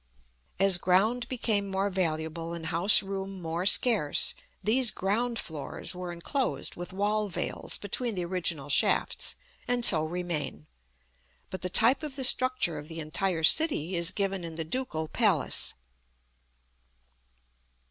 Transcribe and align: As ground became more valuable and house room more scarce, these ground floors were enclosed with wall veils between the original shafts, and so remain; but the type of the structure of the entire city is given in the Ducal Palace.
As 0.59 0.79
ground 0.79 1.27
became 1.27 1.67
more 1.67 1.91
valuable 1.91 2.55
and 2.55 2.65
house 2.65 3.03
room 3.03 3.39
more 3.39 3.67
scarce, 3.67 4.33
these 4.63 4.89
ground 4.89 5.37
floors 5.37 5.93
were 5.93 6.11
enclosed 6.11 6.75
with 6.75 6.91
wall 6.91 7.27
veils 7.29 7.77
between 7.77 8.15
the 8.15 8.25
original 8.25 8.67
shafts, 8.67 9.35
and 9.67 9.85
so 9.85 10.03
remain; 10.03 10.65
but 11.51 11.61
the 11.61 11.69
type 11.69 12.01
of 12.01 12.15
the 12.15 12.23
structure 12.23 12.79
of 12.79 12.87
the 12.87 12.99
entire 12.99 13.43
city 13.43 13.93
is 13.95 14.09
given 14.09 14.43
in 14.43 14.55
the 14.55 14.63
Ducal 14.65 15.07
Palace. 15.07 15.75